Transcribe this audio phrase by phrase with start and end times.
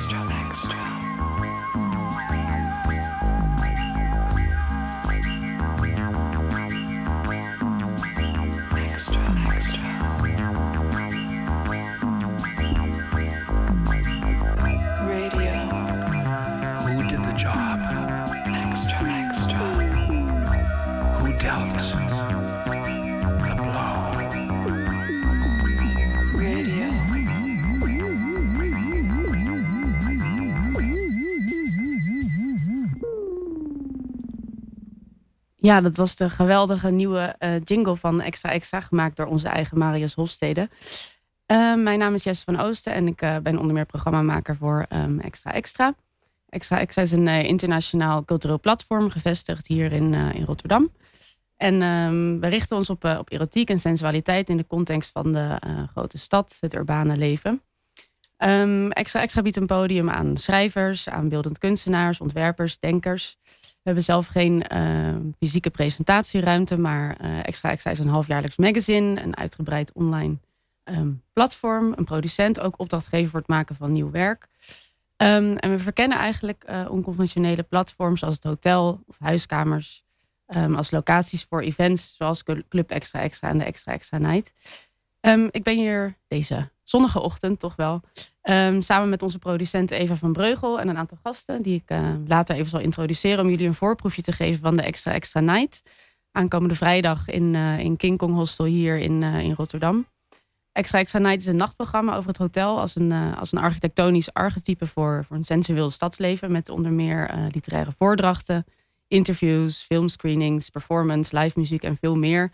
[0.00, 0.76] extra, extra.
[8.78, 9.89] Extra, extra.
[35.70, 39.78] Ja, dat was de geweldige nieuwe uh, jingle van Extra Extra, gemaakt door onze eigen
[39.78, 40.68] Marius Hofstede.
[41.46, 44.86] Uh, mijn naam is Jesse van Oosten en ik uh, ben onder meer programmamaker voor
[44.88, 45.94] um, Extra Extra.
[46.48, 50.90] Extra Extra is een internationaal cultureel platform, gevestigd hier in, in Rotterdam.
[51.56, 55.58] En um, we richten ons op, op erotiek en sensualiteit in de context van de
[55.92, 57.62] grote stad, het urbane leven.
[58.38, 63.38] Um, extra Extra biedt een podium aan schrijvers, aan beeldend kunstenaars, ontwerpers, denkers
[63.82, 69.36] hebben zelf geen uh, fysieke presentatieruimte, maar uh, Extra Extra is een halfjaarlijks magazine, een
[69.36, 70.36] uitgebreid online
[70.84, 74.48] um, platform, een producent, ook opdrachtgever voor het maken van nieuw werk.
[75.16, 80.04] Um, en we verkennen eigenlijk uh, onconventionele platforms als het hotel of huiskamers
[80.74, 84.52] als locaties voor events zoals Club Extra Extra en de Extra Extra Night.
[85.50, 88.00] ik ben hier deze zonnige ochtend toch wel.
[88.42, 92.12] Um, samen met onze producent Eva van Breugel en een aantal gasten, die ik uh,
[92.26, 95.82] later even zal introduceren om jullie een voorproefje te geven van de Extra Extra Night.
[96.32, 100.06] Aankomende vrijdag in, uh, in King Kong Hostel hier in, uh, in Rotterdam.
[100.72, 104.86] Extra Extra Night is een nachtprogramma over het hotel als een, als een architectonisch archetype
[104.86, 106.52] voor, voor een sensueel stadsleven.
[106.52, 108.64] Met onder meer literaire voordrachten,
[109.08, 112.52] interviews, filmscreenings, performance, live muziek en veel meer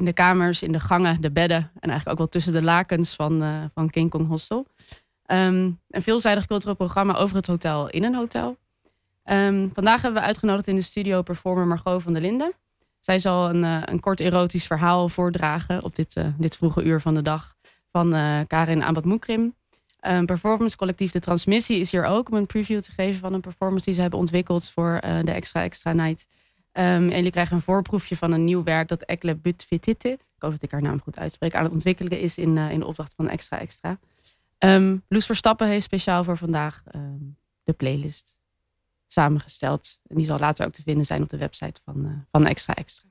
[0.00, 3.14] in de kamers, in de gangen, de bedden en eigenlijk ook wel tussen de lakens
[3.14, 4.66] van, uh, van King Kong Hostel.
[5.26, 8.56] Um, een veelzijdig cultureel programma over het hotel in een hotel.
[9.24, 12.52] Um, vandaag hebben we uitgenodigd in de studio performer Margot van der Linden.
[13.00, 17.00] Zij zal een, uh, een kort erotisch verhaal voordragen op dit, uh, dit vroege uur
[17.00, 17.54] van de dag
[17.92, 18.10] van
[18.46, 19.54] Karin Abad Moekrim.
[20.06, 23.40] Um, performance collectief De Transmissie is hier ook om een preview te geven van een
[23.40, 26.26] performance die ze hebben ontwikkeld voor de Extra Extra Night.
[26.72, 30.50] Um, en jullie krijgen een voorproefje van een nieuw werk dat Ekle Butfitite, ik hoop
[30.50, 33.14] dat ik haar naam goed uitspreek, aan het ontwikkelen is in, uh, in de opdracht
[33.14, 33.98] van Extra Extra.
[34.58, 38.36] Um, Loes Verstappen heeft speciaal voor vandaag um, de playlist
[39.06, 40.00] samengesteld.
[40.06, 42.74] En die zal later ook te vinden zijn op de website van, uh, van Extra
[42.74, 43.08] Extra.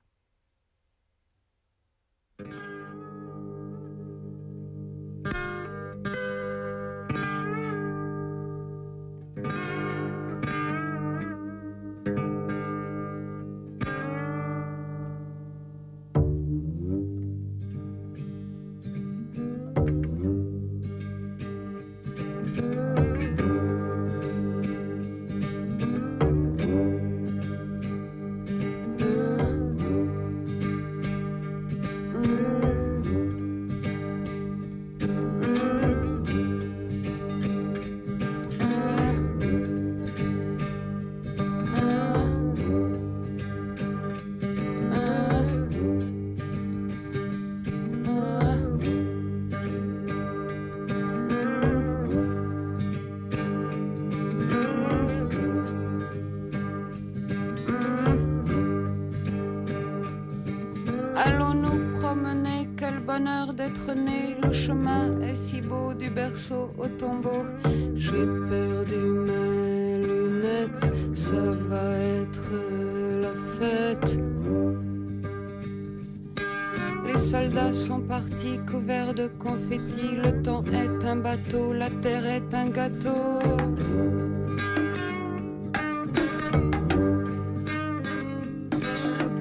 [66.77, 67.45] Au tombeau.
[67.95, 72.51] J'ai perdu mes lunettes, ça va être
[73.21, 74.17] la fête.
[77.05, 80.15] Les soldats sont partis couverts de confettis.
[80.23, 83.39] Le temps est un bateau, la terre est un gâteau.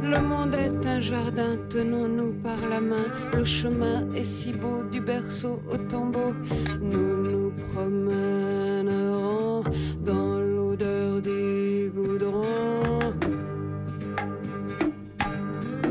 [0.02, 3.06] Le monde est un jardin, tenons-nous par la main.
[3.36, 6.32] Le chemin est si beau du berceau au tombeau.
[6.80, 9.62] Nous nous promènerons
[10.04, 12.42] dans l'odeur du goudron.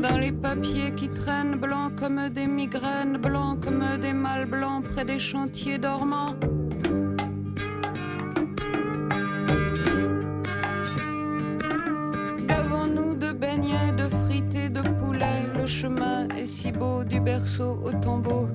[0.02, 5.04] Dans les papiers qui traînent blancs comme des migraines, blancs comme des mâles blancs près
[5.04, 6.34] des chantiers dormants.
[17.08, 18.46] Du berceau au tombeau.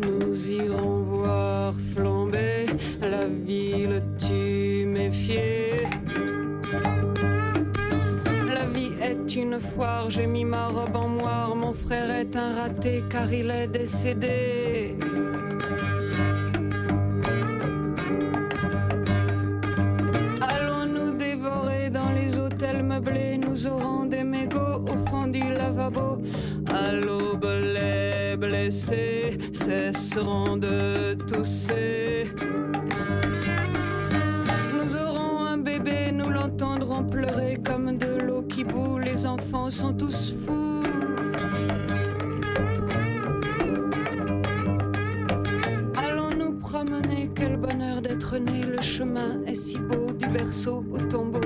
[0.00, 2.64] Nous irons voir flamber
[3.02, 5.84] la ville tuméfiée.
[8.54, 11.54] La vie est une foire, j'ai mis ma robe en moire.
[11.54, 14.96] Mon frère est un raté car il est décédé.
[20.40, 21.12] Allons-nous
[23.66, 26.22] aurons des mégots au fond du lavabo
[26.72, 27.57] à l'aube
[28.38, 32.24] blessés cesseront de tousser.
[34.72, 38.98] Nous aurons un bébé, nous l'entendrons pleurer comme de l'eau qui bout.
[38.98, 40.82] Les enfants sont tous fous.
[45.96, 48.62] Allons nous promener, quel bonheur d'être né.
[48.62, 51.40] Le chemin est si beau du berceau au tombeau.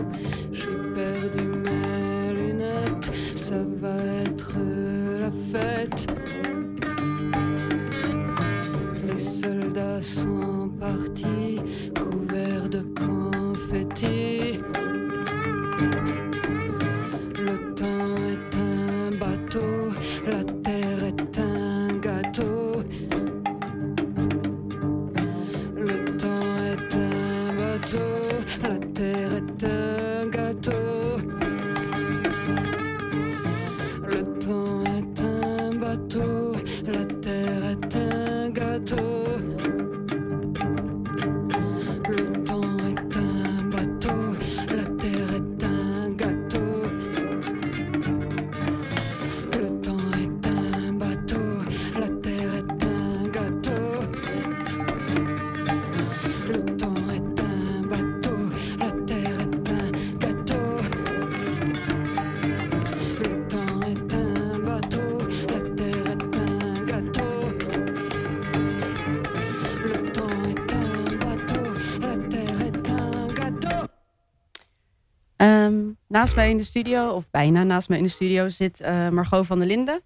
[76.23, 79.47] Naast mij in de studio, of bijna naast mij in de studio, zit eh, Margot
[79.47, 80.01] van der Linden.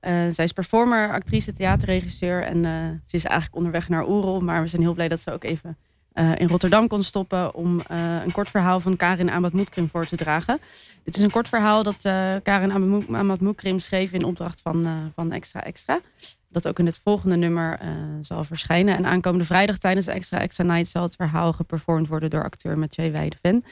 [0.00, 2.72] Eh, zij is performer, actrice, theaterregisseur en eh,
[3.06, 4.40] ze is eigenlijk onderweg naar Oerol.
[4.40, 5.76] Maar we zijn heel blij dat ze ook even
[6.14, 7.82] in Rotterdam kon stoppen om
[8.22, 10.60] een kort verhaal van Karin Amat Moekrim voor te dragen.
[11.04, 12.02] Dit is een kort verhaal dat
[12.42, 13.04] Karin
[13.40, 16.00] Moekrim schreef in opdracht van, van Extra Extra.
[16.48, 17.78] Dat ook in het volgende nummer
[18.20, 18.96] zal verschijnen.
[18.96, 23.12] En aankomende vrijdag tijdens Extra Extra Night zal het verhaal geperformed worden door acteur Mathieu
[23.12, 23.64] Weideven.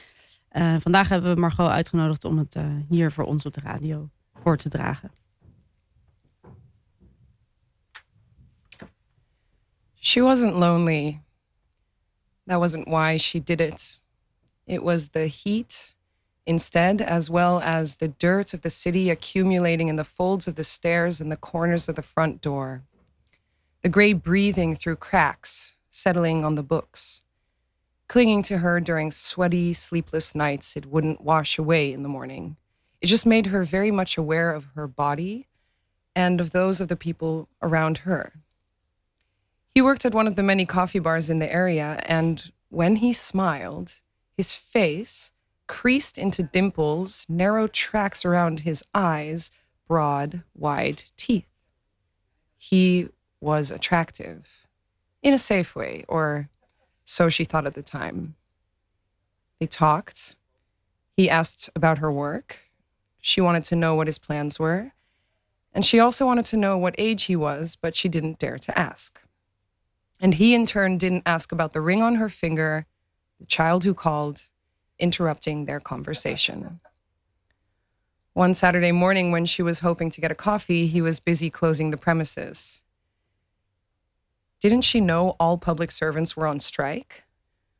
[0.51, 4.09] Eh, vandaag hebben we Margot uitgenodigd om het eh, hier voor ons op de radio
[4.33, 5.11] voor te dragen.
[9.99, 11.21] She wasn't lonely.
[12.45, 14.01] That wasn't why she did it.
[14.65, 15.95] It was the heat
[16.43, 20.63] instead, as well as the dirt of the city accumulating in the folds of the
[20.63, 22.83] stairs and the corners of the front door.
[23.81, 27.21] The gray breathing through cracks, settling on the books.
[28.11, 32.57] Clinging to her during sweaty, sleepless nights, it wouldn't wash away in the morning.
[32.99, 35.47] It just made her very much aware of her body
[36.13, 38.33] and of those of the people around her.
[39.73, 43.13] He worked at one of the many coffee bars in the area, and when he
[43.13, 44.01] smiled,
[44.35, 45.31] his face,
[45.67, 49.51] creased into dimples, narrow tracks around his eyes,
[49.87, 51.47] broad, wide teeth.
[52.57, 53.07] He
[53.39, 54.67] was attractive,
[55.23, 56.49] in a safe way, or
[57.11, 58.35] so she thought at the time.
[59.59, 60.37] They talked.
[61.17, 62.59] He asked about her work.
[63.19, 64.93] She wanted to know what his plans were.
[65.73, 68.79] And she also wanted to know what age he was, but she didn't dare to
[68.79, 69.21] ask.
[70.21, 72.85] And he, in turn, didn't ask about the ring on her finger,
[73.41, 74.47] the child who called,
[74.97, 76.79] interrupting their conversation.
[78.33, 81.91] One Saturday morning, when she was hoping to get a coffee, he was busy closing
[81.91, 82.81] the premises.
[84.61, 87.23] Didn't she know all public servants were on strike?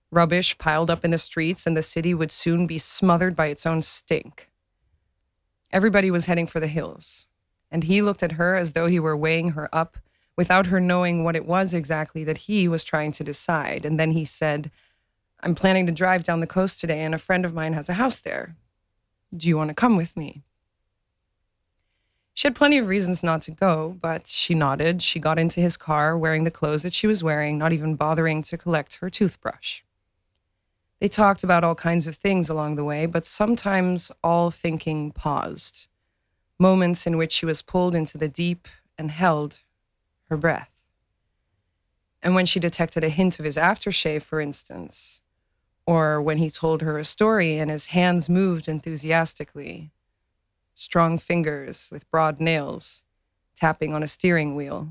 [0.10, 3.68] Rubbish piled up in the streets, and the city would soon be smothered by its
[3.68, 4.50] own stink.
[5.72, 7.28] Everybody was heading for the hills,
[7.70, 9.98] and he looked at her as though he were weighing her up
[10.36, 13.86] without her knowing what it was exactly that he was trying to decide.
[13.86, 14.72] And then he said,
[15.42, 17.94] I'm planning to drive down the coast today, and a friend of mine has a
[17.94, 18.56] house there.
[19.38, 20.42] Do you want to come with me?
[22.42, 25.04] She had plenty of reasons not to go, but she nodded.
[25.04, 28.42] She got into his car wearing the clothes that she was wearing, not even bothering
[28.42, 29.84] to collect her toothbrush.
[31.00, 35.86] They talked about all kinds of things along the way, but sometimes all thinking paused.
[36.58, 38.68] Moments in which she was pulled into the deep
[38.98, 39.60] and held
[40.30, 40.88] her breath.
[42.24, 45.22] And when she detected a hint of his aftershave, for instance,
[45.86, 49.92] or when he told her a story and his hands moved enthusiastically,
[50.74, 53.04] strong fingers with broad nails
[53.56, 54.90] tapping on a steering wheel.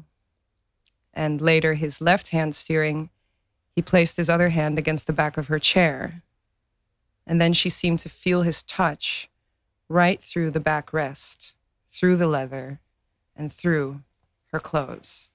[1.12, 3.10] And later, his left hand steering,
[3.74, 6.22] he placed his other hand against the back of her chair.
[7.26, 9.28] And then she seemed to feel his touch
[9.88, 11.54] right through the backrest,
[11.88, 12.78] through the leather,
[13.36, 14.02] and through
[14.52, 15.30] her clothes.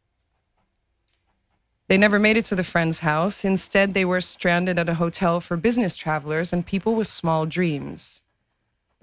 [1.87, 3.45] They never made it to the friend's house.
[3.45, 8.21] Instead, they were stranded at a hotel for business travelers and people with small dreams.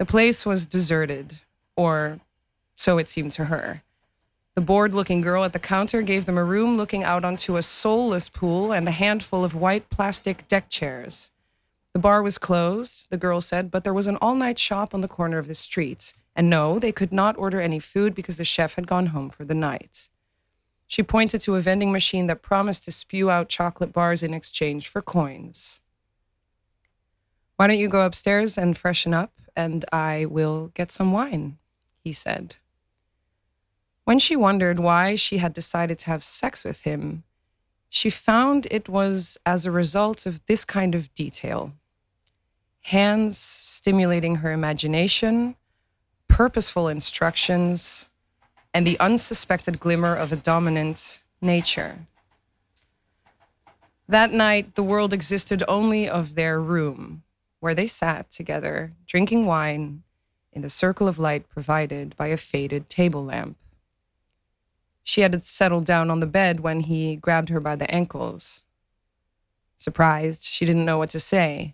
[0.03, 1.39] The place was deserted,
[1.77, 2.19] or
[2.75, 3.83] so it seemed to her.
[4.53, 7.63] The bored looking girl at the counter gave them a room looking out onto a
[7.63, 11.31] soulless pool and a handful of white plastic deck chairs.
[11.93, 14.99] The bar was closed, the girl said, but there was an all night shop on
[14.99, 16.13] the corner of the street.
[16.35, 19.45] And no, they could not order any food because the chef had gone home for
[19.45, 20.09] the night.
[20.85, 24.89] She pointed to a vending machine that promised to spew out chocolate bars in exchange
[24.89, 25.79] for coins.
[27.55, 31.57] Why don't you go upstairs and freshen up, and I will get some wine,
[32.03, 32.57] he said.
[34.05, 37.23] When she wondered why she had decided to have sex with him,
[37.89, 41.73] she found it was as a result of this kind of detail
[42.87, 45.55] hands stimulating her imagination,
[46.27, 48.09] purposeful instructions,
[48.73, 52.07] and the unsuspected glimmer of a dominant nature.
[54.09, 57.23] That night, the world existed only of their room,
[57.63, 60.03] where they sat together, drinking wine
[60.51, 63.55] in the circle of light provided by a faded table lamp.
[65.01, 68.63] She had settled down on the bed when he grabbed her by the ankles.
[69.77, 71.73] Surprised, she didn't know what to say,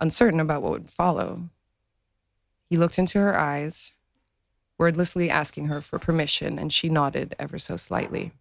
[0.00, 1.50] uncertain about what would follow.
[2.70, 3.92] He looked into her eyes,
[4.78, 8.32] wordlessly asking her for permission, and she nodded ever so slightly.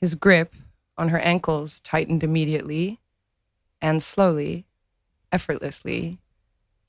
[0.00, 0.56] His grip
[0.98, 2.98] on her ankles tightened immediately,
[3.80, 4.66] and slowly
[5.34, 6.20] effortlessly,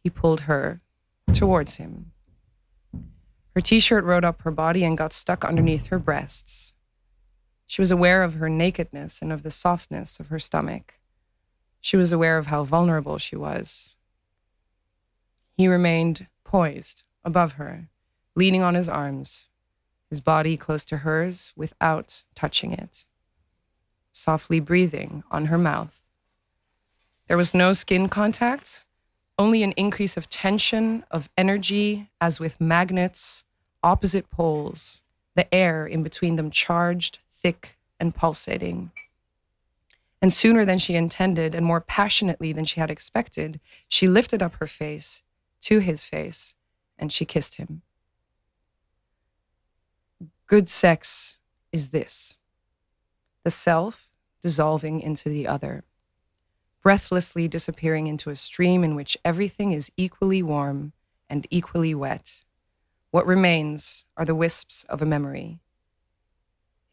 [0.03, 0.79] he pulled her
[1.33, 2.11] towards him.
[3.55, 6.73] Her t shirt rode up her body and got stuck underneath her breasts.
[7.65, 10.99] She was aware of her nakedness and of the softness of her stomach.
[11.81, 13.97] She was aware of how vulnerable she was.
[15.57, 17.89] He remained poised above her,
[18.35, 19.49] leaning on his arms,
[20.11, 23.05] his body close to hers without touching it,
[24.11, 26.04] softly breathing on her mouth
[27.27, 28.83] there was no skin contact,
[29.37, 33.45] only an increase of tension, of energy, as with magnets,
[33.83, 35.03] opposite poles,
[35.35, 38.91] the air in between them charged, thick, and pulsating.
[40.21, 44.55] And sooner than she intended, and more passionately than she had expected, she lifted up
[44.55, 45.23] her face
[45.61, 46.55] to his face
[46.97, 47.81] and she kissed him.
[50.47, 51.39] Good sex
[51.71, 52.39] is this
[53.43, 54.09] the self
[54.41, 55.83] dissolving into the other
[56.85, 60.93] breathlessly disappearing into a stream in which everything is equally warm
[61.27, 62.43] and equally wet.
[63.09, 65.57] What remains are the wisps of a memory.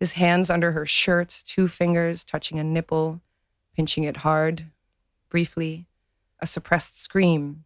[0.01, 3.21] His hands under her shirt, two fingers touching a nipple,
[3.77, 4.65] pinching it hard,
[5.29, 5.85] briefly,
[6.41, 7.65] a suppressed scream.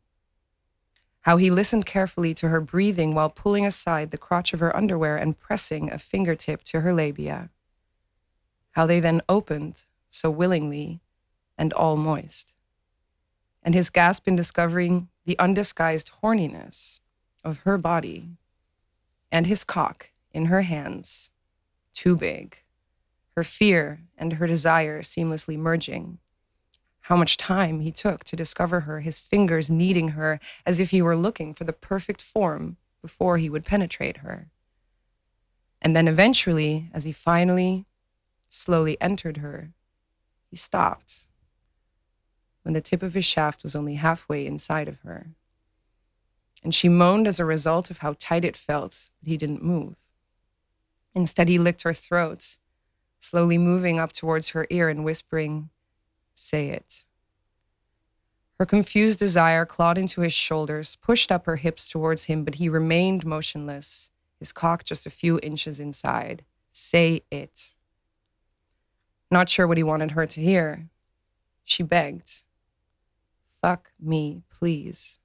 [1.21, 5.17] How he listened carefully to her breathing while pulling aside the crotch of her underwear
[5.17, 7.51] and pressing a fingertip to her labia.
[8.73, 11.03] How they then opened so willingly
[11.59, 12.55] and all moist.
[13.63, 17.01] And his gasp in discovering the undisguised horniness
[17.45, 18.31] of her body
[19.33, 21.31] and his cock in her hands,
[21.93, 22.59] too big,
[23.35, 26.19] her fear and her desire seamlessly merging.
[27.03, 31.03] How much time he took to discover her, his fingers kneading her as if he
[31.03, 34.49] were looking for the perfect form before he would penetrate her.
[35.81, 37.87] And then eventually, as he finally,
[38.49, 39.71] slowly entered her,
[40.51, 41.27] he stopped
[42.67, 45.29] when the tip of his shaft was only halfway inside of her.
[46.65, 49.95] And she moaned as a result of how tight it felt, but he didn't move.
[51.15, 52.57] Instead, he licked her throat,
[53.21, 55.71] slowly moving up towards her ear and whispering,
[56.35, 57.05] Say it.
[58.59, 62.69] Her confused desire clawed into his shoulders, pushed up her hips towards him, but he
[62.69, 66.45] remained motionless, his cock just a few inches inside.
[66.73, 67.75] Say it.
[69.31, 70.89] Not sure what he wanted her to hear.
[71.65, 72.43] She begged,
[73.61, 75.19] Fuck me, please.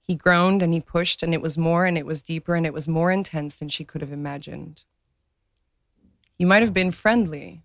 [0.00, 2.72] He groaned and he pushed, and it was more and it was deeper and it
[2.72, 4.84] was more intense than she could have imagined.
[6.38, 7.62] You might have been friendly,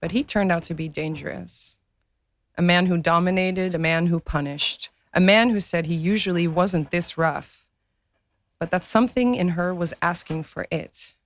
[0.00, 1.78] but he turned out to be dangerous.
[2.56, 6.90] A man who dominated, a man who punished, a man who said he usually wasn't
[6.90, 7.66] this rough,
[8.58, 11.16] but that something in her was asking for it.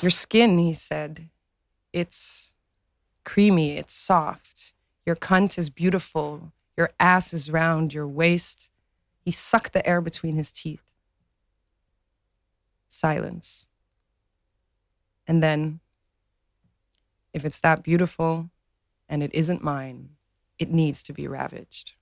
[0.00, 1.28] Your skin, he said,
[1.92, 2.54] it's
[3.24, 4.72] creamy, it's soft.
[5.06, 6.52] Your cunt is beautiful.
[6.76, 7.94] Your ass is round.
[7.94, 8.70] Your waist.
[9.24, 10.82] He sucked the air between his teeth.
[12.88, 13.68] Silence.
[15.26, 15.80] And then,
[17.32, 18.50] if it's that beautiful
[19.08, 20.10] and it isn't mine,
[20.58, 21.92] it needs to be ravaged.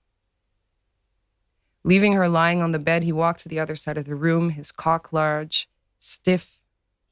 [1.83, 4.51] Leaving her lying on the bed, he walked to the other side of the room,
[4.51, 5.69] his cock large,
[5.99, 6.59] stiff.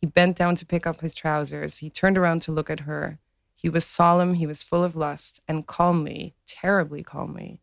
[0.02, 1.78] He bent down to pick up his trousers.
[1.78, 3.20] He turned around to look at her.
[3.64, 7.62] He was solemn, he was full of lust, and calmly, terribly calmly,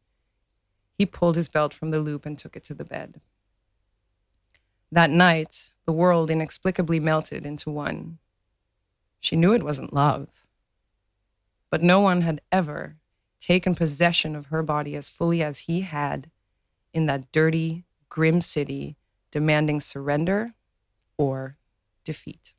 [0.97, 3.21] He pulled his belt from the loop and took it to the bed.
[4.91, 8.19] That night, the world inexplicably melted into one.
[9.21, 10.29] She knew it wasn't love.
[11.69, 12.97] But no one had ever
[13.39, 16.31] taken possession of her body as fully as he had
[16.95, 18.97] in that dirty, grim city,
[19.31, 20.55] demanding surrender
[21.19, 21.59] or
[22.05, 22.55] defeat.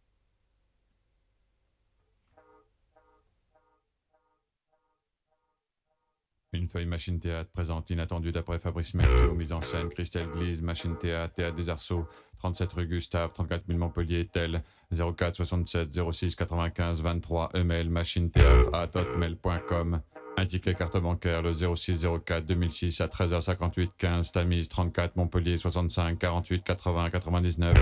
[6.54, 10.98] Une feuille machine théâtre présente inattendu d'après Fabrice Mercure, mise en scène Christelle Glise, machine
[10.98, 12.06] théâtre, théâtre des Arceaux,
[12.40, 18.70] 37 rue Gustave, 34 000 Montpellier, tel 04 67 06 95 23 email machine théâtre
[18.74, 20.02] à hotmail.com.
[20.48, 27.10] Ticket carte bancaire le 0604 2006 à 13h58 15 Tamise 34 Montpellier 65 48 80
[27.10, 27.78] 99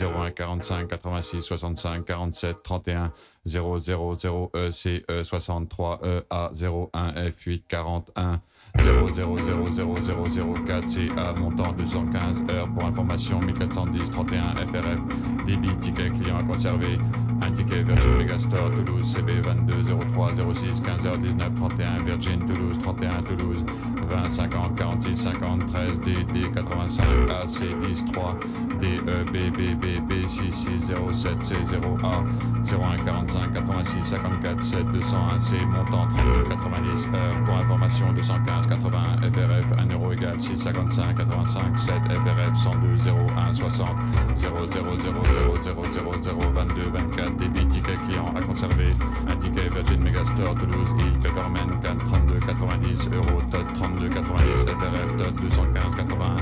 [0.00, 3.12] 01 45 86 65 47 31
[3.46, 8.40] 000 ECE 63 EA 01 F8 41
[8.76, 15.00] 000004 CA montant 215 heures pour information 1410 31 FRF
[15.46, 16.98] débit ticket client à conserver
[17.40, 19.82] un ticket Virgin Megastore Toulouse CB 22
[20.14, 23.64] 03 06 15h 19 31 Virgin Toulouse 31 Toulouse
[24.08, 28.34] 20 50 46 50 13 DD 85 AC 10 3
[28.80, 32.24] DE BB B 6 6 07 C 0 A
[32.64, 37.44] 01 45 86 54 7 201 C montant 32 90 heures.
[37.44, 38.98] Pour information 215 80
[39.32, 43.96] FRF 1 euro égale 6 55 85 7 FRF 102 01 60
[44.36, 48.94] 0 0 0 0 0 0 0 22 24 débit ticket client à conserver.
[49.28, 55.16] Un ticket Virgin Megastore Toulouse Île Pepperman Cannes 32 90 euros TOT 32 90 FRF
[55.16, 56.36] TOT 215 81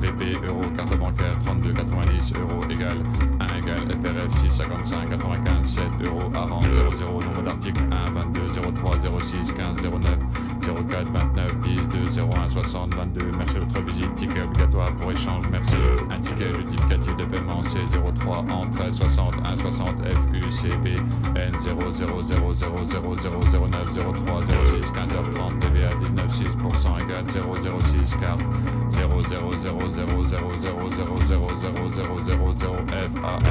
[0.00, 2.98] VP euro carte bancaire 32 90 euros égale
[3.40, 8.40] 1 égale FRF 6 55 95 7 euros à rendre 00 nombre d'articles 1 22
[8.80, 10.18] 03 06 15 09
[10.62, 15.44] 04 29 10 2 01 60 22 merci de votre visite ticket obligatoire pour échange
[15.50, 15.76] merci
[16.10, 17.78] un ticket justificatif de paiement C
[18.20, 20.86] 03 en 13 60 1 60 FUCB
[21.36, 25.94] N 0 0 0 0 0 0 0 9 03 06 15 h 30 TVA
[25.94, 28.40] 19 6% égale 0 06 carte
[28.90, 33.42] 0 0 0 0 0 0 0 0 0 0 0 0 FAAT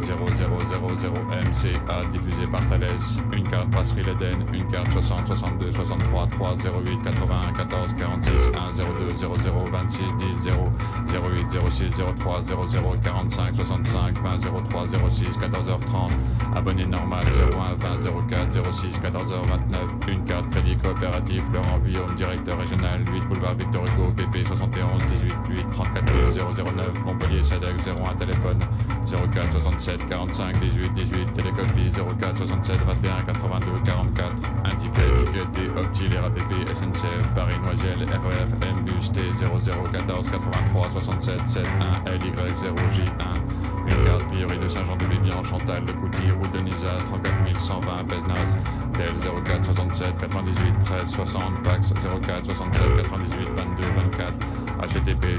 [0.00, 2.86] 0 0 0 0 MCA diffusé par Thales
[3.32, 8.72] une carte brasserie l'Eden une carte 60 62 63 3 08 81 14 46 1
[8.72, 10.72] 02 00 26 10 0
[11.08, 14.38] 08 06 03 00 45 65 20
[14.70, 16.10] 03 06 14h30
[16.54, 23.00] abonné normal 01 20 04 06 14h29 une carte crédit coopératif Laurent Guillaume directeur régional
[23.12, 28.58] 8 boulevard Victor Hugo PP 71 18 8 34 009 Montpellier SADEX 01 téléphone
[29.06, 34.32] 04 67 45 18 18 télécopie 04 67 21 82 44
[34.64, 42.02] un ticket ticket Optil RATP SNCF Paris Noisiel RER Mbus T 0014 83 67 71
[42.06, 48.56] LY 0J1 une carte de Saint-Jean-de-Bébian, Chantal de Couty, route de Nizas, 34 120 Pesnas,
[48.94, 54.34] tel 04 67 98 13 60, fax 04 67 98 22 24,
[54.82, 55.36] http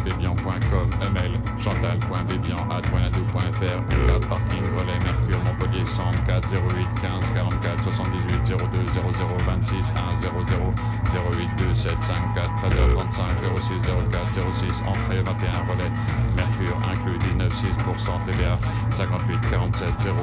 [0.00, 6.58] www.bébian.com, email chantal.bébian.fr, une carte parking relais Mercure Montpellier 104 08
[7.00, 8.54] 15 44 78 02
[8.92, 9.02] 00
[9.46, 9.82] 26 1
[10.20, 10.30] 00
[11.14, 13.72] 08 2 7 5 4 13 35 06
[14.10, 15.90] 04 06 entrée 21 relais
[16.36, 18.56] Mercure inclut 19,6% TVA
[18.94, 20.16] 58 47 0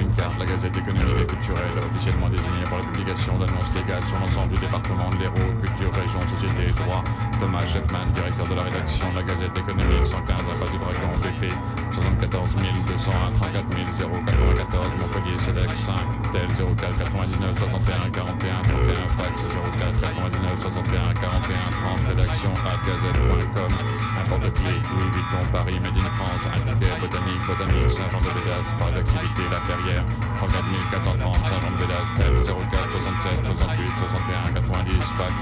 [0.00, 4.18] une carte la Gazette économique et culturelle officiellement désignée pour la publication d'annonces légales sur
[4.18, 6.20] l'ensemble du département de l'Hérault, culture, région,
[6.52, 7.02] droit.
[7.40, 11.52] Thomas Shepman, directeur de la rédaction de la Gazette économique 115 à du Dragon BP
[11.92, 15.94] 74 201 34 094 Montpellier Cedex 5
[16.32, 19.44] tel 04 99 61 41 31 fax
[19.78, 23.72] 04 99 61 41 30 rédaction à gazette.com
[24.24, 30.04] importe-clé Louis Vuitton Paris Made in France ticket botanique botanique Saint-Jean-de-Védas par l'activité La Perrière
[30.38, 35.34] 34 430 Saint-Jean-de-Védas tel 04 67 68 61 90 fax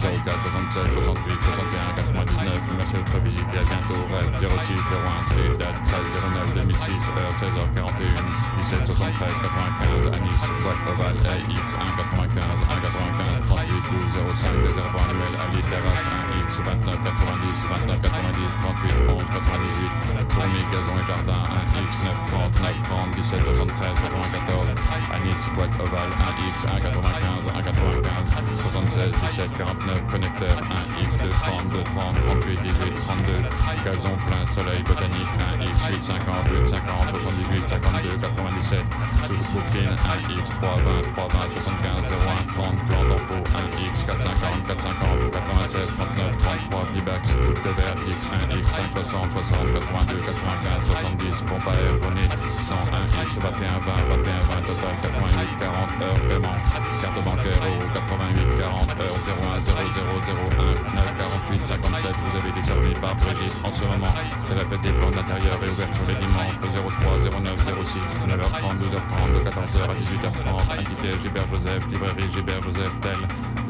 [0.00, 4.02] 04 67 68 61 99 merci de votre visite à bientôt.
[4.10, 6.00] Rêve 06 01 C date 13
[6.34, 8.18] 09 2006 heure 16h41
[8.58, 11.94] 17 73 95 à Nice boîte ovale AX 1
[12.34, 17.62] 95 1 95 38 12 05 réservoir annuel Ali Terrasse 1 X X 29 90,
[17.68, 23.44] 29 90, 38 11 98, Fourmi, Gazon et Jardin, 1X 9 30, 9 30, 17
[23.44, 24.68] 73, 94,
[25.14, 30.56] à Nice, boîte ovale, 1X 1 95, 1 95, 76 17 49, connecteur,
[30.98, 33.46] 1X 2 30, 2 30, 38 18, 32,
[33.84, 38.84] Gazon plein soleil botanique, 1X 8 50, 8 50, 78 52, 97,
[39.22, 45.30] sous Brooklyn, 1X 3 20, 3 20, 75 01 30, plan d'emploi, 1X 450, 450,
[45.30, 51.42] 87, 39, 33, Bibax, goutte de verre, X1, X, 5, 60, 60, 82, 95, 70,
[51.42, 56.58] pompe à air, René, 101, X, 21, 20, 21, 20, total, 88, 40, heures, paiement,
[57.00, 62.62] carte bancaire, euro, 88, 40, heures, 01, 00, 01, 9, 48, 57, vous avez été
[62.62, 63.56] servi par Brigitte.
[63.64, 64.12] En ce moment,
[64.46, 69.28] c'est la fête des plans d'intérieur et ouverture les dimanches, 03, 09, 06, 9h30, 12h30,
[69.34, 73.18] de 14h à 18h30, indiqué Gilbert Joseph, librairie Gilbert Joseph, tel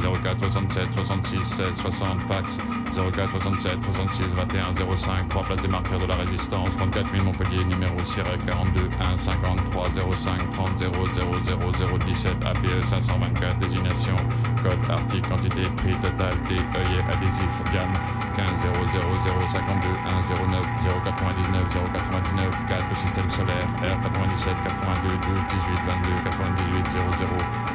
[0.00, 2.58] 04 67 66 16 60 fax
[2.92, 7.64] 04 67 66 21 05 3 place des martyrs de la résistance 34 000 Montpellier
[7.64, 14.16] numéro Siré 42 1 53 05 30 0 0 0 17 APE 524 désignation
[14.62, 17.94] code article quantité prix total T œillet adhésif gamme
[18.36, 20.20] 15 0 0 0 52 1
[20.50, 20.66] 09
[21.04, 27.30] 099 099 4 le système solaire R 97 82 12 18 22 98 00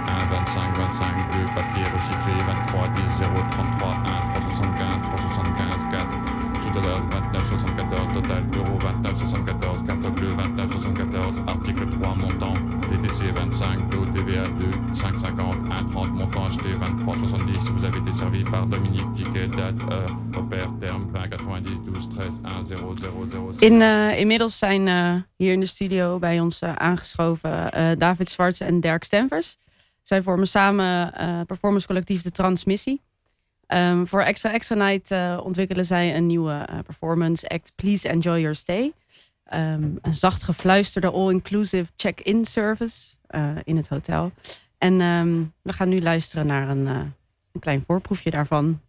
[0.07, 4.25] 1 25 25 2 papier recyclé 23 10 0 33 1
[4.75, 11.87] 375 375 4 sous-total 29 74 total euro 29 74 carte bleue 29 74 article
[11.89, 12.57] 3 montant
[12.89, 18.11] TTC 25 taux TVA 2 550 1 30 montant acheté 23 70 vous avez été
[18.11, 23.25] servi par Dominique Ticket date heure opère terme 20 90 12 13 1 0 0
[23.31, 28.29] 0 In, uh, inmiddels zijn uh, hier in de studio bij ons uh, aangeschoven David
[28.29, 29.57] Zwarts en Dirk Stenvers.
[30.03, 31.13] Zij vormen samen
[31.45, 33.01] performance collectief De Transmissie.
[33.67, 38.39] Um, voor Extra Extra Night uh, ontwikkelen zij een nieuwe uh, performance act Please Enjoy
[38.39, 38.93] Your Stay.
[39.53, 44.31] Um, een zacht gefluisterde all-inclusive check-in service uh, in het hotel.
[44.77, 48.79] En um, we gaan nu luisteren naar een, een klein voorproefje daarvan.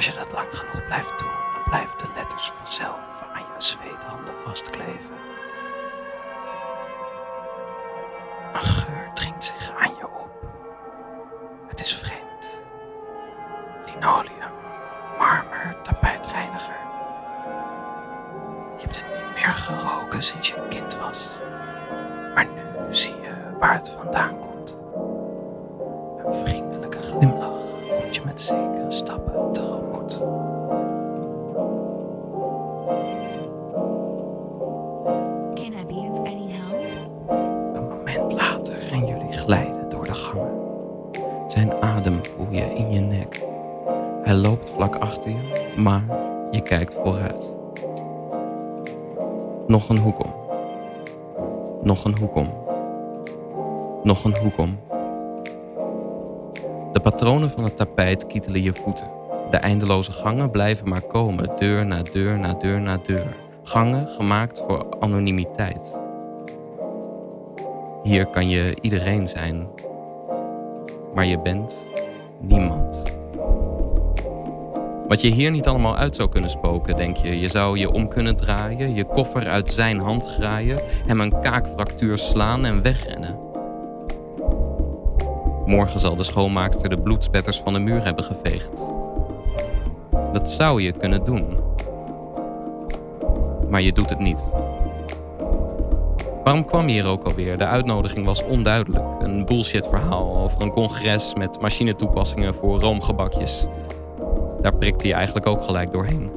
[0.00, 4.38] Als je dat lang genoeg blijft doen, dan blijven de letters vanzelf aan je zweethanden
[4.38, 5.29] vastkleven.
[58.58, 59.06] Je voeten.
[59.50, 63.26] De eindeloze gangen blijven maar komen, deur na deur na deur na deur.
[63.62, 65.98] Gangen gemaakt voor anonimiteit.
[68.02, 69.68] Hier kan je iedereen zijn,
[71.14, 71.84] maar je bent
[72.40, 73.18] niemand.
[75.08, 77.40] Wat je hier niet allemaal uit zou kunnen spoken, denk je.
[77.40, 82.18] Je zou je om kunnen draaien, je koffer uit zijn hand graaien, hem een kaakfractuur
[82.18, 83.39] slaan en wegrennen.
[85.70, 88.90] Morgen zal de schoonmaakster de bloedspetters van de muur hebben geveegd.
[90.32, 91.46] Dat zou je kunnen doen.
[93.68, 94.44] Maar je doet het niet.
[96.44, 97.58] Waarom kwam je hier ook alweer?
[97.58, 99.04] De uitnodiging was onduidelijk.
[99.18, 103.66] Een bullshit verhaal over een congres met machinetoepassingen voor roomgebakjes.
[104.60, 106.30] Daar prikte je eigenlijk ook gelijk doorheen.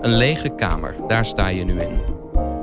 [0.00, 2.00] Een lege kamer, daar sta je nu in.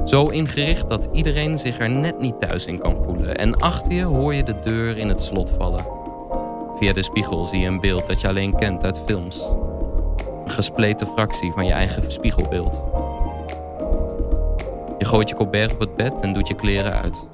[0.06, 3.38] Zo ingericht dat iedereen zich er net niet thuis in kan voelen.
[3.38, 5.86] En achter je hoor je de deur in het slot vallen.
[6.76, 9.44] Via de spiegel zie je een beeld dat je alleen kent uit films.
[10.46, 12.86] Een gespleten fractie van je eigen spiegelbeeld.
[14.98, 17.28] Je gooit je colbert op het bed en doet je kleren uit.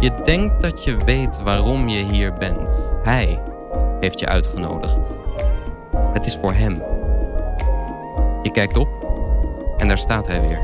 [0.00, 2.92] Je denkt dat je weet waarom je hier bent.
[3.02, 3.38] Hij
[4.00, 5.10] heeft je uitgenodigd.
[6.12, 6.82] Het is voor hem.
[8.46, 8.88] Je kijkt op
[9.78, 10.58] en daar staat hij weer.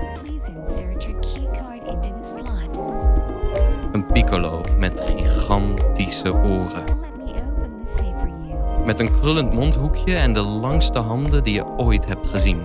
[3.93, 6.85] Een piccolo met gigantische oren.
[8.85, 12.61] Met een krullend mondhoekje en de langste handen die je ooit hebt gezien.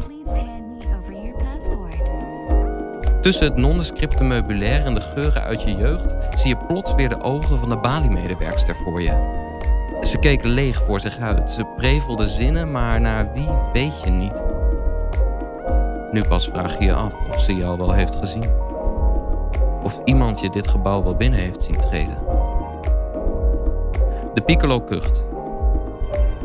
[3.21, 7.21] Tussen het nondescripte meubilair en de geuren uit je jeugd zie je plots weer de
[7.21, 9.45] ogen van de Bali-medewerkster voor je.
[10.01, 11.51] Ze keek leeg voor zich uit.
[11.51, 14.43] Ze prevelde zinnen, maar naar wie weet je niet.
[16.17, 18.49] Nu pas vraag je je af of ze je al wel heeft gezien.
[19.84, 22.17] Of iemand je dit gebouw wel binnen heeft zien treden.
[24.34, 25.25] De piccolo kucht.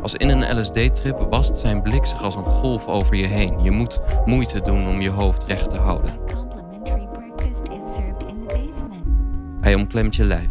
[0.02, 3.62] Als in een LSD-trip wast zijn blik zich als een golf over je heen.
[3.62, 6.14] Je moet moeite doen om je hoofd recht te houden.
[9.60, 10.48] Hij omklemt je lijf.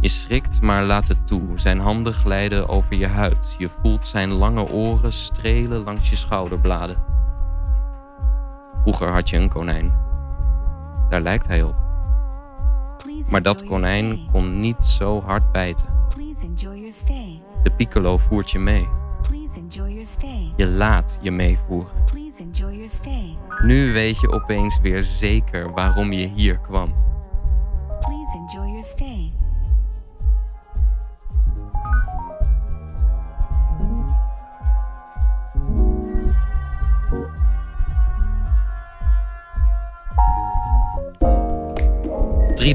[0.00, 1.42] Je schrikt, maar laat het toe.
[1.54, 3.54] Zijn handen glijden over je huid.
[3.58, 7.15] Je voelt zijn lange oren strelen langs je schouderbladen.
[8.86, 9.94] Vroeger had je een konijn.
[11.08, 11.74] Daar lijkt hij op.
[13.30, 15.86] Maar dat konijn kon niet zo hard bijten.
[17.62, 18.88] De piccolo voert je mee.
[20.56, 21.90] Je laat je meevoeren.
[23.64, 26.92] Nu weet je opeens weer zeker waarom je hier kwam.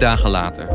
[0.02, 0.68] Dagen later.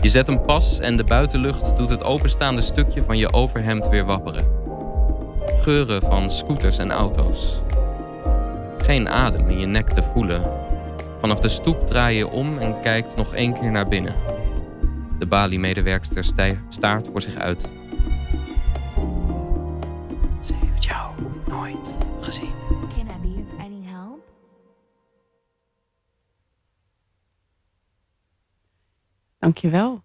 [0.00, 4.04] Je zet een pas en de buitenlucht doet het openstaande stukje van je overhemd weer
[4.04, 4.46] wapperen.
[5.60, 7.60] Geuren van scooters en auto's.
[8.78, 10.42] Geen adem in je nek te voelen.
[11.18, 14.14] Vanaf de stoep draai je om en kijkt nog één keer naar binnen.
[15.18, 16.24] De Bali-medewerkster
[16.68, 17.72] staart voor zich uit.
[29.46, 30.02] Dankjewel.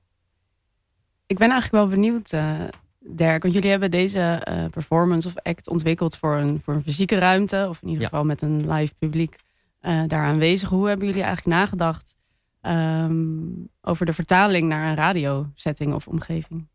[1.27, 2.59] Ik ben eigenlijk wel benieuwd, eh
[2.99, 3.41] Dirk.
[3.41, 7.65] Want jullie hebben deze eh, performance of act ontwikkeld voor een, voor een fysieke ruimte.
[7.69, 8.09] Of in ieder Ja.
[8.09, 9.35] geval met een live publiek
[9.79, 10.69] eh, daar aanwezig.
[10.69, 12.15] Hoe hebben jullie eigenlijk nagedacht
[12.61, 13.39] ehm,
[13.81, 16.67] over de vertaling naar een radiosetting of omgeving?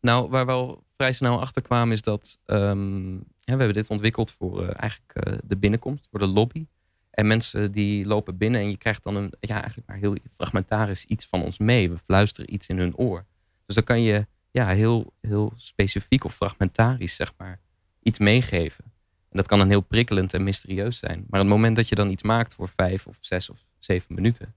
[0.00, 3.88] Nou, waar we al vrij snel achter kwamen is dat ehm, hè, we hebben dit
[3.88, 6.66] ontwikkeld voor eigenlijk de binnenkomst, voor de lobby.
[7.12, 11.04] En mensen die lopen binnen en je krijgt dan een, ja, eigenlijk maar heel fragmentarisch
[11.04, 11.90] iets van ons mee.
[11.90, 13.24] We fluisteren iets in hun oor.
[13.66, 17.60] Dus dan kan je ja, heel, heel specifiek of fragmentarisch, zeg maar,
[18.02, 18.84] iets meegeven.
[19.28, 21.24] En dat kan dan heel prikkelend en mysterieus zijn.
[21.28, 24.54] Maar het moment dat je dan iets maakt voor vijf of zes of zeven minuten,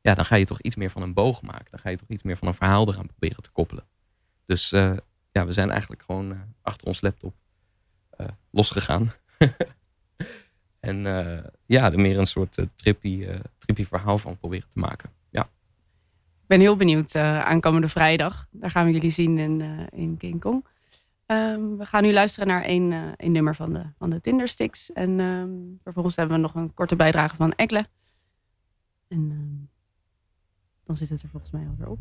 [0.00, 1.66] ja, dan ga je toch iets meer van een boog maken.
[1.70, 3.84] Dan ga je toch iets meer van een verhaal eraan proberen te koppelen.
[4.46, 4.96] Dus eh,
[5.32, 7.34] ja, we zijn eigenlijk gewoon eh, achter ons laptop
[8.10, 9.12] eh, losgegaan.
[10.80, 14.78] en eh, ja, er meer een soort eh, trippy, eh, trippy verhaal van proberen te
[14.78, 15.10] maken.
[15.30, 15.42] Ja.
[15.42, 18.46] Ik ben heel benieuwd eh, aankomende vrijdag.
[18.50, 20.64] Daar gaan we jullie zien in, eh, in King Kong.
[21.26, 24.92] Ehm, we gaan nu luisteren naar één, eh, één nummer van de, van de Tindersticks.
[24.92, 25.50] En ehm,
[25.82, 27.86] vervolgens hebben we nog een korte bijdrage van Ekle.
[29.08, 29.66] En ehm,
[30.84, 31.98] dan zit het er volgens mij alweer op.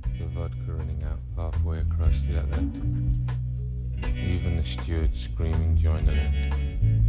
[0.00, 2.82] The vodka running out halfway across the Atlantic.
[4.14, 6.99] Even the steward screaming joined the land.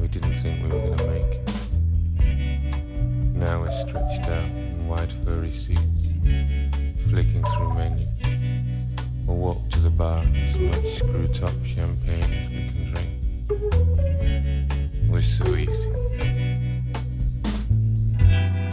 [0.00, 1.50] We didn't think we were gonna make it.
[3.34, 5.80] Now we're stretched out in wide furry seats,
[7.08, 8.08] flicking through menus.
[9.26, 13.10] We'll walk to the bar, as much screw top champagne as we can drink.
[15.10, 15.90] We're so easy.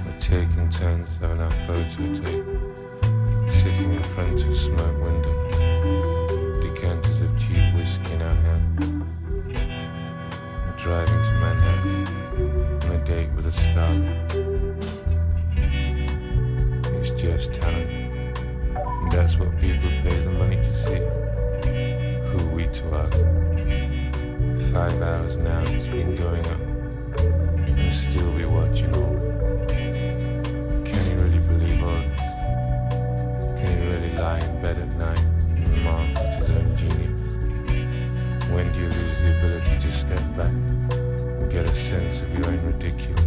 [0.06, 2.78] We're taking turns having our photo taken
[3.62, 8.87] sitting in front of smoke window, decanters of cheap whiskey in our hand.
[10.88, 12.08] Driving to Manhattan
[12.86, 14.15] on a date with a starlet.
[16.95, 21.02] It's just talent, and that's what people pay the money to see.
[22.30, 23.28] Who we argue?
[24.71, 26.62] Five hours now, it's been going up,
[27.19, 29.17] and still we watching all.
[29.67, 32.21] Can you really believe all this?
[33.60, 37.19] Can you really lie in bed at night and marvel at his own genius?
[38.50, 42.48] When do you lose the ability to step back and get a sense of your
[42.48, 43.27] own ridiculousness?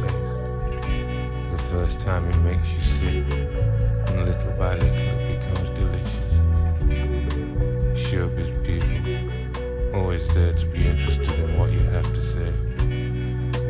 [0.00, 0.14] taste.
[1.50, 3.24] The first time it makes you sick,
[4.06, 6.34] and little by little it becomes delicious.
[8.02, 12.52] Showbiz people, always there to be interested in what you have to say.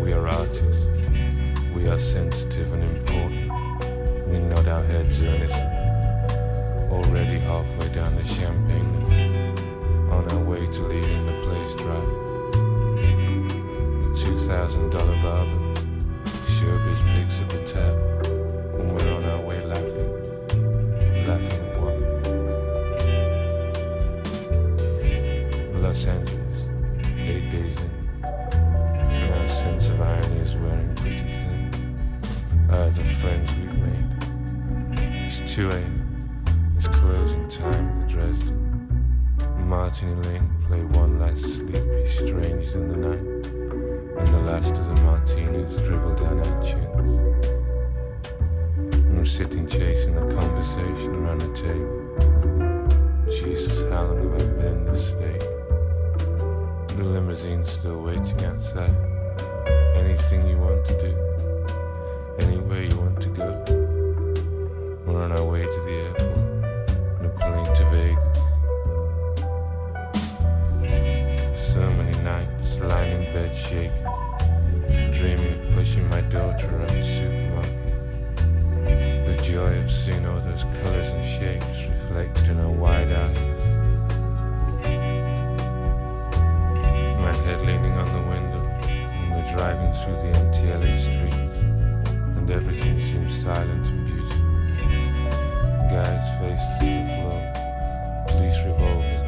[0.01, 0.87] We are artists,
[1.75, 3.53] we are sensitive and important.
[4.27, 5.63] We nod our heads earnestly,
[6.91, 8.95] already halfway down the champagne
[10.11, 12.27] on our way to leaving the place dry.
[14.17, 15.66] $2,000 barber.
[16.67, 18.36] Showbiz picks at the tap.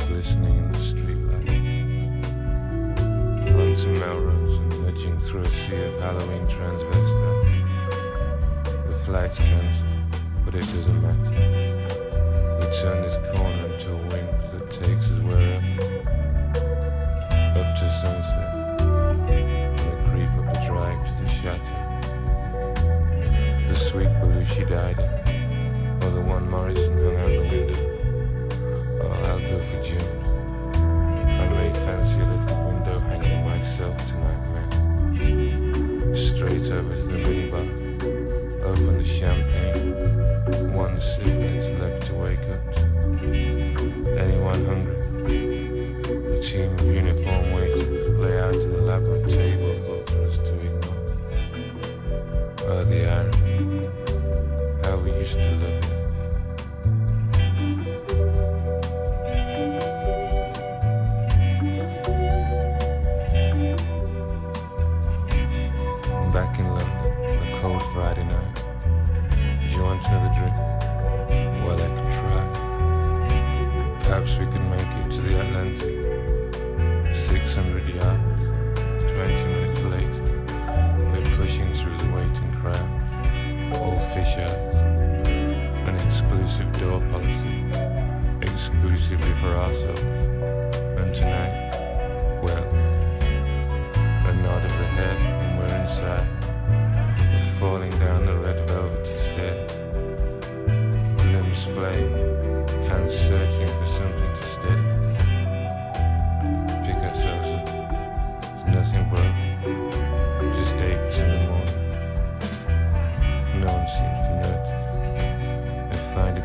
[0.08, 1.48] glistening in the streetlight.
[3.50, 7.66] Hung to Melrose and nudging through a sea of Halloween transvestite.
[8.88, 9.86] The flight's cancelled,
[10.46, 11.30] but it doesn't matter.
[12.58, 15.72] We turn this corner into a wink that takes us wherever.
[17.60, 18.50] Up to sunset,
[19.28, 19.40] We
[20.08, 21.82] creep up the drive to the chateau.
[23.68, 24.98] The suite Belushi died,
[26.02, 26.97] or the one Morrison
[33.78, 34.00] myself.
[36.16, 36.97] Straight over.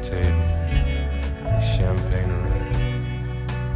[0.04, 0.46] table,
[1.46, 2.76] the champagne red.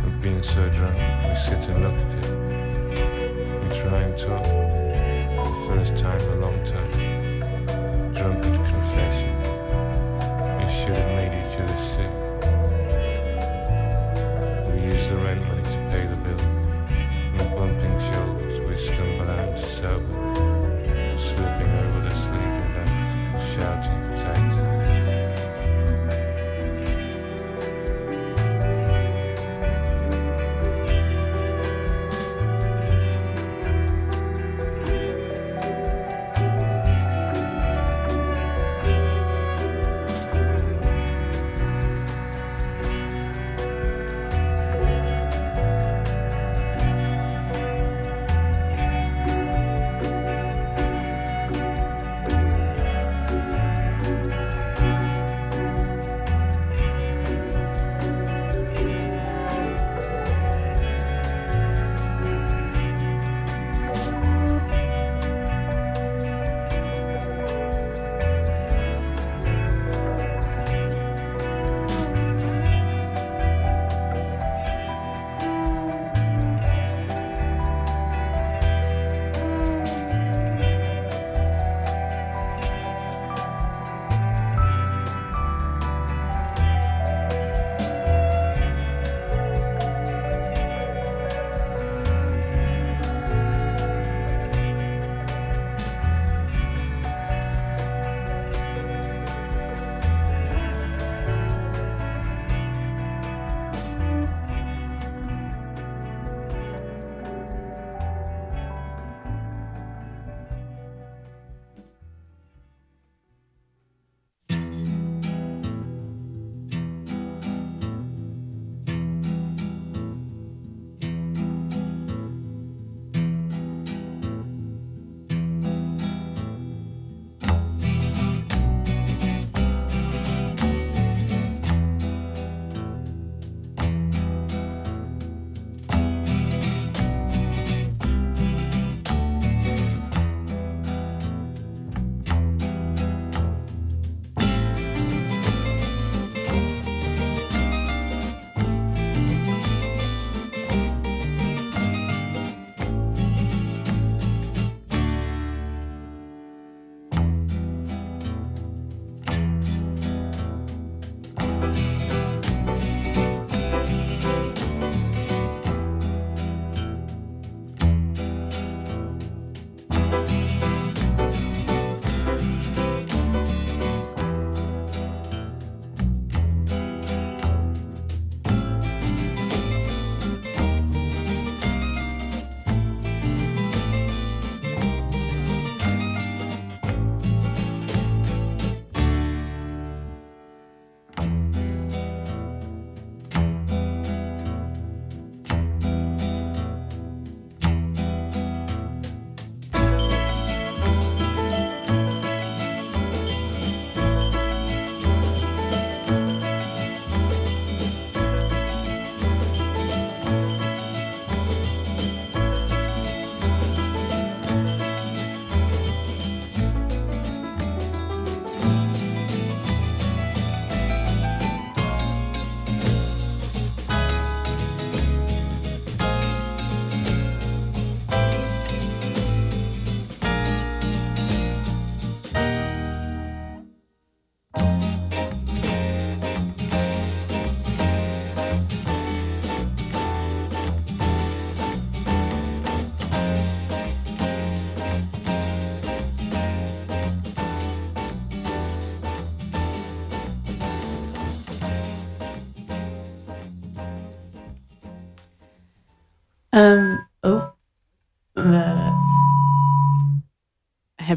[0.04, 3.64] And being so drunk, we sit and look at it.
[3.64, 4.44] We try and talk.
[4.44, 7.07] The first time, a long time.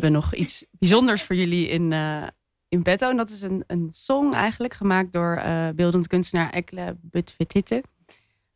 [0.01, 2.27] Hebben nog iets bijzonders voor jullie in, eh
[2.69, 3.11] in petto.
[3.11, 7.83] En dat is een, een song eigenlijk gemaakt door eh, beeldend kunstenaar Ekle Butvetite.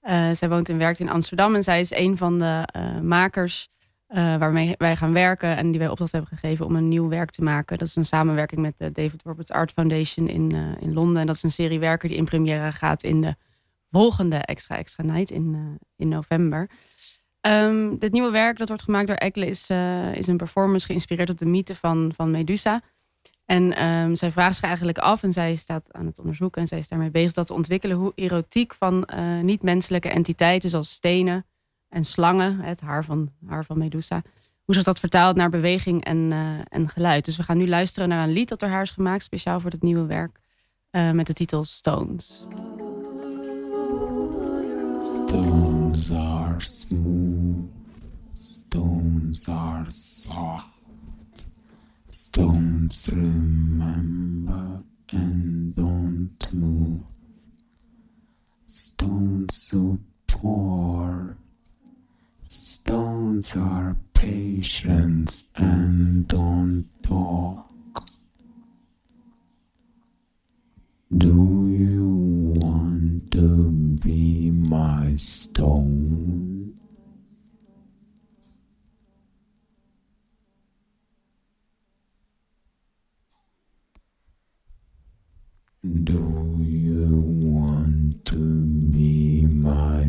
[0.01, 2.68] Eh zij woont en werkt in Amsterdam en zij is een van de
[3.03, 3.68] makers
[4.07, 7.42] waarmee wij gaan werken en die wij opdracht hebben gegeven om een nieuw werk te
[7.42, 7.78] maken.
[7.78, 11.20] Dat is een samenwerking met de David Roberts Art Foundation in, in Londen.
[11.20, 13.34] En dat is een serie werken die in première gaat in de
[13.90, 16.68] volgende Extra Extra Night in, in november.
[17.45, 21.30] Ehm, dit nieuwe werk dat wordt gemaakt door Ekle is, eh, is een performance geïnspireerd
[21.30, 22.80] op de mythe van, van Medusa.
[23.45, 26.78] En ehm, zij vraagt zich eigenlijk af en zij staat aan het onderzoeken en zij
[26.78, 31.47] is daarmee bezig dat te ontwikkelen hoe erotiek van eh, niet-menselijke entiteiten zoals stenen
[31.88, 34.22] en slangen, het haar van, haar van Medusa,
[34.64, 37.24] hoe zich dat vertaalt naar beweging en, eh, en geluid.
[37.24, 39.70] Dus we gaan nu luisteren naar een lied dat door haar is gemaakt, speciaal voor
[39.70, 40.42] dit nieuwe werk,
[41.12, 42.47] met de titel Stones.
[45.26, 47.68] Stones are smooth,
[48.32, 50.68] stones are soft.
[52.11, 57.00] Stones remember and don't move.
[58.68, 61.36] Stones support.
[62.46, 67.74] Stones are patient and don't talk.
[71.16, 76.43] Do you want to be my stone?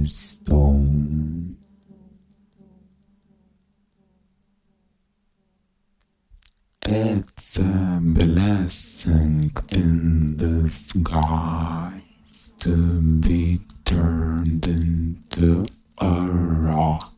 [0.06, 1.58] Stone?
[6.88, 15.66] It's a blessing in disguise to be turned into
[15.98, 17.12] a rock.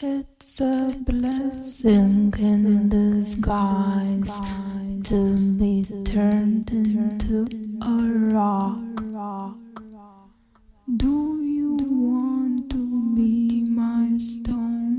[0.00, 4.38] It's a blessing in disguise
[5.04, 7.48] to be turned into
[7.82, 9.71] a rock.
[10.88, 14.96] Do you want to be my stone?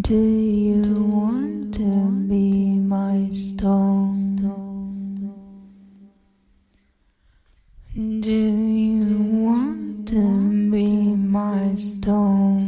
[0.00, 4.16] Do you want to be my stone?
[7.94, 12.58] Do you want to be my stone?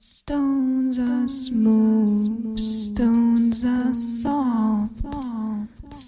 [0.00, 4.71] Stones are smooth, stones are soft.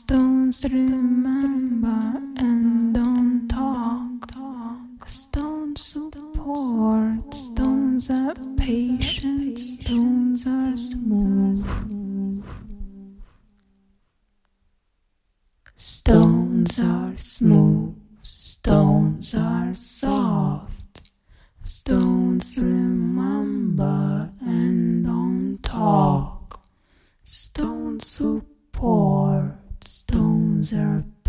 [0.07, 5.09] Stones remember and don't talk.
[5.09, 11.65] Stones support, stones are patient, stones are smooth.
[15.75, 21.11] Stones are smooth, stones are soft.
[21.63, 26.61] Stones remember and don't talk.
[27.23, 28.54] Stones support,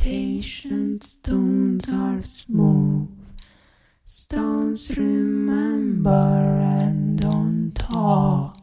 [0.05, 3.09] patient, stones are smooth.
[4.05, 8.55] Stones remember and don't talk.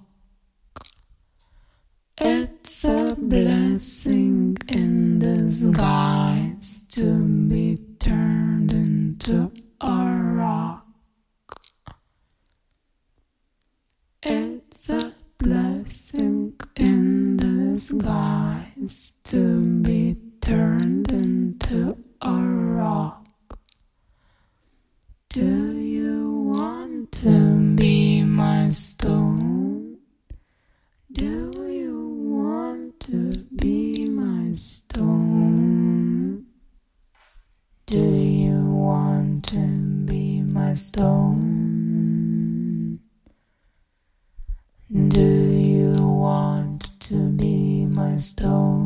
[2.16, 9.96] It's a blessing in disguise to be turned into a
[10.40, 10.86] rock.
[14.22, 21.31] It's a blessing in disguise to be turned into
[21.72, 23.24] a rock.
[25.30, 29.96] Do you want to be my stone?
[31.10, 36.44] Do you want to be my stone?
[37.86, 39.66] Do you want to
[40.04, 41.40] be my stone?
[45.08, 48.81] Do you want to be my stone?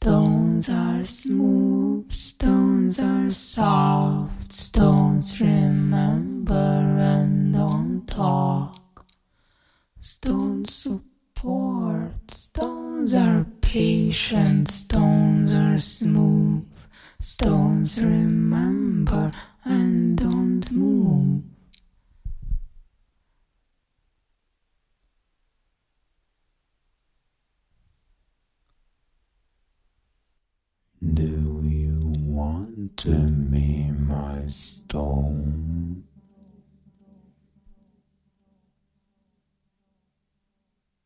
[0.00, 9.04] Stones are smooth, stones are soft, stones remember and don't talk.
[9.98, 16.64] Stones support, stones are patient, stones are smooth,
[17.18, 19.32] stones remember
[19.64, 21.42] and don't move.
[31.00, 36.02] Do you want to me, my stone?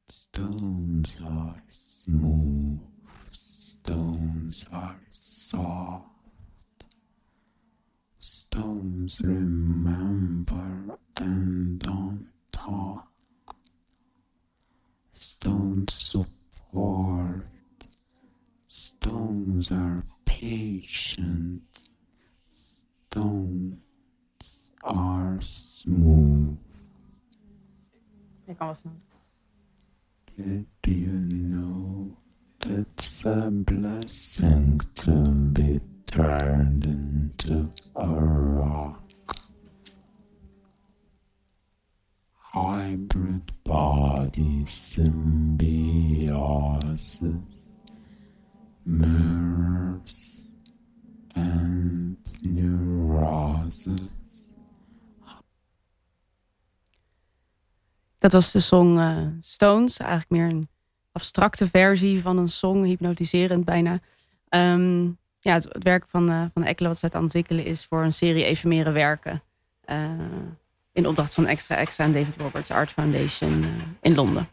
[0.09, 2.81] Stones are smooth.
[3.31, 6.07] Stones are soft.
[8.19, 13.09] Stones remember and don't talk.
[15.13, 17.45] Stones support.
[18.67, 21.72] Stones are patient.
[23.13, 23.77] Stones
[24.83, 26.57] are smooth.
[28.47, 28.93] Ik kan wel snel.
[30.37, 32.17] Did you know
[32.65, 35.13] it's a blessing to
[35.53, 39.03] be turned into a rock?
[42.55, 45.83] Hybrid body symbiosis,
[48.87, 50.47] mirrors,
[51.35, 54.11] and neurosis.
[58.19, 59.97] Dat was de song eh, Stones.
[59.97, 60.69] Eigenlijk meer een
[61.13, 64.01] abstracte versie van een song, hypnotiserend bijna.
[64.49, 65.05] Ehm,
[65.39, 68.13] ja, het, werk van, eh van Ekkelen wat zij aan het ontwikkelen is voor een
[68.13, 69.43] serie efemere werken.
[69.83, 70.11] eh,
[70.93, 73.65] in opdracht van Extra Extra en David Roberts Art Foundation
[74.01, 74.49] in Londen.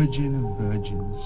[0.00, 1.20] Virgin of virgins,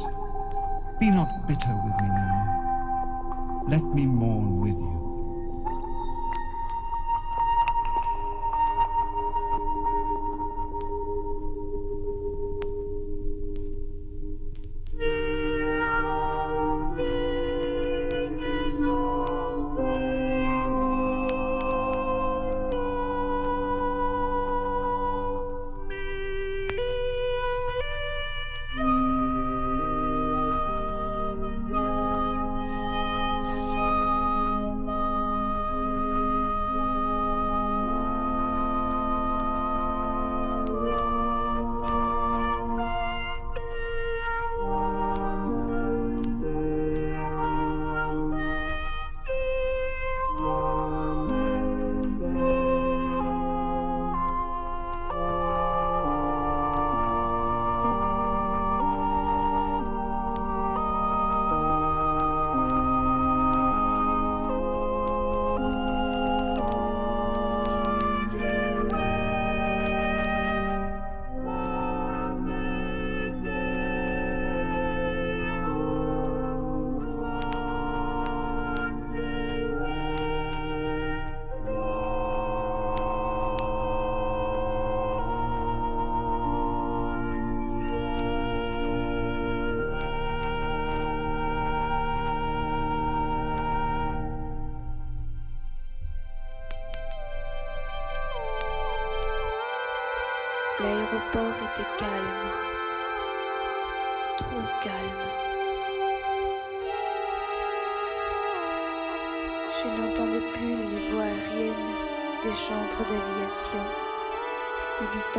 [0.98, 3.62] be not bitter with me now.
[3.68, 4.83] Let me mourn with you.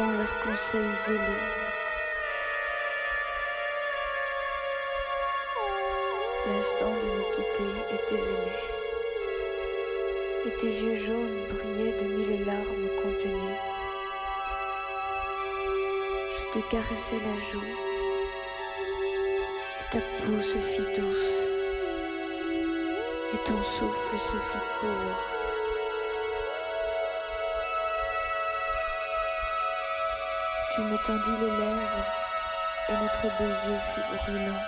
[0.04, 0.82] Leurs conseils.
[6.48, 8.54] L'instant de nous quitter était venu.
[10.48, 13.60] Et tes yeux jaunes brillaient de mille larmes contenues.
[16.40, 17.72] Je te caressais la joue.
[19.80, 21.36] Et ta peau se fit douce.
[23.34, 25.35] Et ton souffle se fit court.
[30.76, 32.06] Tu me tendis les lèvres
[32.90, 34.62] et notre baiser fut brûlant.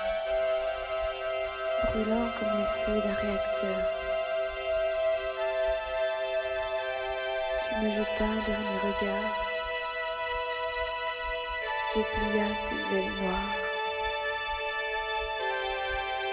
[1.83, 3.79] Brûlant comme les feux d'un réacteur.
[7.67, 9.33] Tu me jetas un dernier regard,
[11.93, 13.55] déplia tes ailes noires,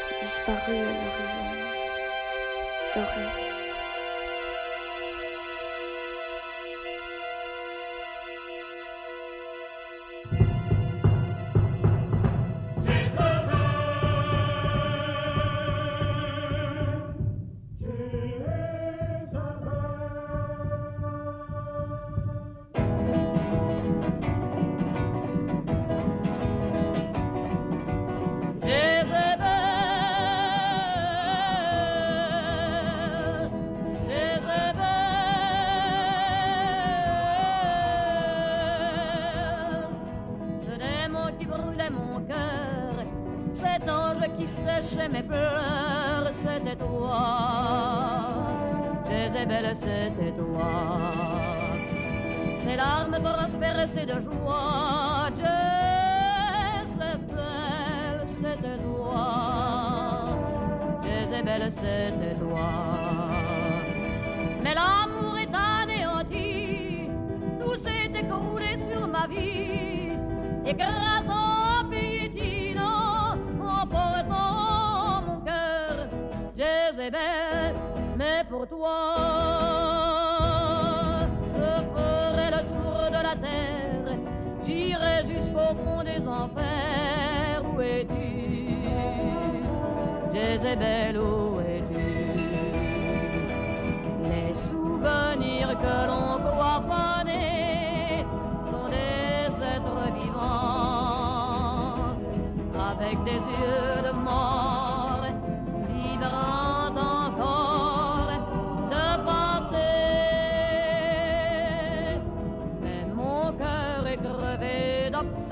[0.08, 1.46] et disparus à l'horizon
[2.94, 3.53] doré.
[76.96, 79.16] Mais pour toi,
[81.56, 84.16] je ferai le tour de la terre,
[84.64, 88.76] j'irai jusqu'au fond des enfers, où es-tu,
[90.32, 91.73] Jézabel, où es-tu?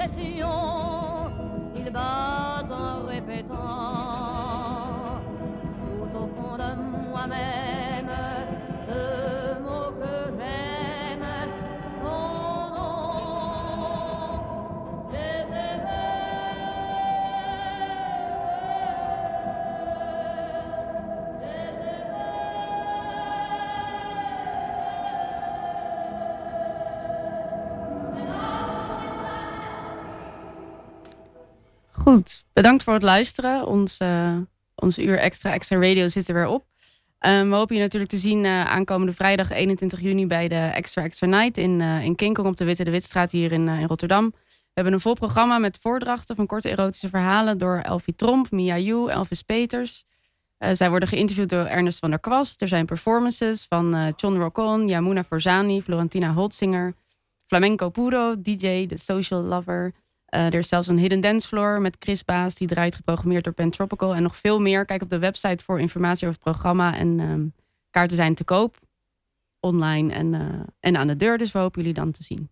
[0.03, 1.31] possession.
[1.77, 2.42] Il bat
[32.53, 33.67] bedankt voor het luisteren.
[33.67, 34.37] Ons, eh,
[34.75, 36.65] ons uur extra extra radio zit er weer op.
[37.27, 41.03] Um, we hopen je natuurlijk te zien uh, aankomende vrijdag 21 juni bij de Extra
[41.03, 44.31] Extra Night in, uh, in Kinkong op de Witte de Witstraat hier in, in Rotterdam.
[44.31, 48.79] We hebben een vol programma met voordrachten van korte erotische verhalen door Elfie Tromp, Mia
[48.79, 50.05] Yu, Elvis Peters.
[50.73, 52.63] zij worden geïnterviewd door Ernest van der Kwast.
[52.63, 56.95] Er zijn performances van John Rocon, Yamuna Forzani, Florentina Holtzinger,
[57.47, 59.93] Flamenco Puro, DJ, The Social Lover.
[60.35, 63.53] Uh, er is zelfs een hidden dance floor met Chris Baas, die draait geprogrammeerd door
[63.53, 64.15] Pentropical.
[64.15, 64.85] En nog veel meer.
[64.85, 66.97] Kijk op de website voor informatie over het programma.
[66.97, 67.55] En um,
[67.91, 68.79] kaarten zijn te koop
[69.61, 71.39] online en, uh, en aan de deur.
[71.39, 72.51] Dus we hopen jullie dan te zien.